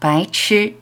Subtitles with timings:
[0.00, 0.76] 白痴。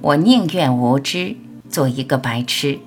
[0.00, 1.36] 我宁愿无知，
[1.68, 2.80] 做一个白痴。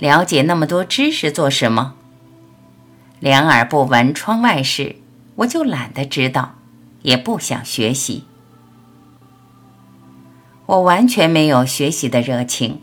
[0.00, 1.94] 了解那么多知识做什么？
[3.20, 4.96] 两耳不闻窗外事，
[5.36, 6.56] 我就懒得知道，
[7.02, 8.24] 也不想学习。
[10.70, 12.80] 我完全没有学习的热情，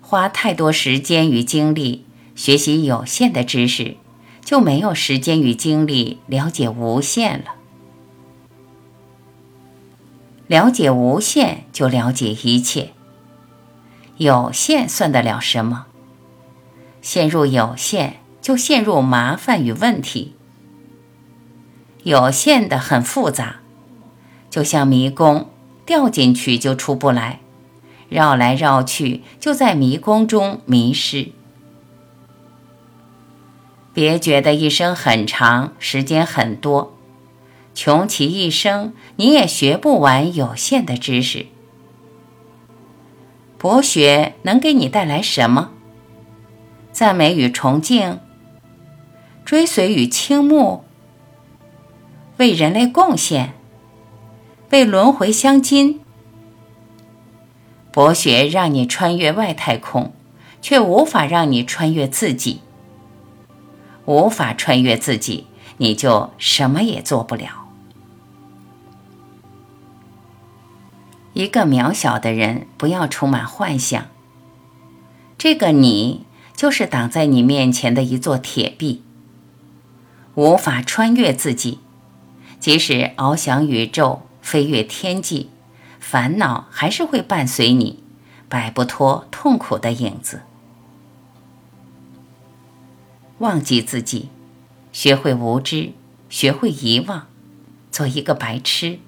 [0.00, 3.96] 花太多时间与精力学习有限的知识，
[4.44, 7.54] 就没有时间与精力了解无限了。
[10.46, 12.92] 了解无限，就了解一切。
[14.18, 15.86] 有限算得了什么？
[17.00, 20.36] 陷入有限，就陷入麻烦与问题。
[22.04, 23.56] 有限的很复杂，
[24.48, 25.48] 就像迷宫，
[25.84, 27.40] 掉进去就出不来，
[28.08, 31.32] 绕来绕去，就在迷宫中迷失。
[33.94, 36.96] 别觉得一生很长，时间很多。
[37.74, 41.46] 穷其一生，你也学不完有限的知识。
[43.58, 45.70] 博学能给你带来什么？
[46.90, 48.18] 赞美与崇敬，
[49.44, 50.84] 追随与倾慕，
[52.36, 53.54] 为人类贡献，
[54.72, 56.00] 为轮回镶金。
[57.92, 60.14] 博学让你穿越外太空，
[60.62, 62.62] 却无法让你穿越自己。
[64.06, 67.68] 无法穿越自己，你就什么也做不了。
[71.34, 74.06] 一个渺小的人，不要充满幻想。
[75.36, 76.24] 这个你，
[76.56, 79.02] 就是挡在你面前的一座铁壁，
[80.34, 81.80] 无法穿越自己。
[82.58, 85.48] 即使翱翔宇宙，飞越天际，
[85.98, 88.02] 烦恼还是会伴随你，
[88.48, 90.42] 摆不脱痛苦的影子。
[93.38, 94.28] 忘记自己，
[94.92, 95.92] 学会无知，
[96.28, 97.26] 学会遗忘，
[97.90, 98.98] 做一个白痴。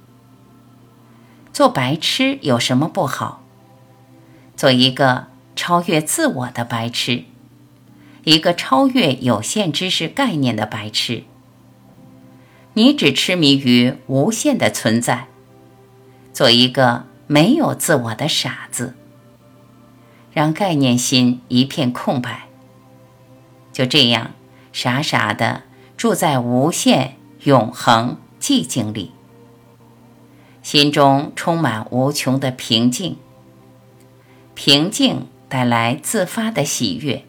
[1.53, 3.43] 做白痴有什么不好？
[4.57, 7.25] 做一个超越自我的白痴，
[8.25, 11.25] 一个超越有限知识概念的白痴。
[12.75, 15.29] 你只痴迷于无限的存在，
[16.33, 18.95] 做一个没有自我的傻子，
[20.33, 22.49] 让概念心一片空白。
[23.73, 24.33] 就这样
[24.73, 25.63] 傻傻的
[25.97, 29.13] 住在无限永恒寂静里。
[30.63, 33.17] 心中充满无穷的平静，
[34.55, 37.25] 平静带来自发的喜悦。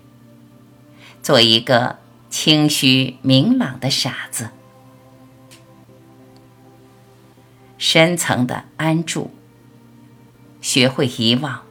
[1.22, 1.98] 做一个
[2.30, 4.52] 清虚明朗的傻子，
[7.88, 9.30] 深层的安住，
[10.60, 11.62] 学会遗忘，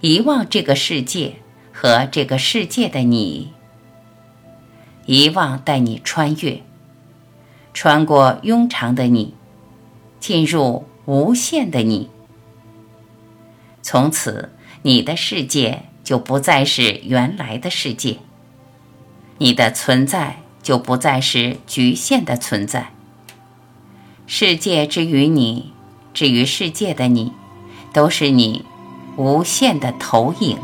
[0.00, 1.34] 遗忘这个世界
[1.72, 3.52] 和这个世界的你，
[5.06, 6.62] 遗忘带你穿越，
[7.72, 9.34] 穿过庸常的你。
[10.20, 12.08] 进入无限的你，
[13.82, 18.18] 从此你的世界就不再是原来的世界，
[19.38, 22.93] 你的存在就不再是局限的存在。
[24.26, 25.72] 世界之于你，
[26.14, 27.32] 至于世界的你，
[27.92, 28.64] 都是你
[29.16, 30.58] 无限的投影。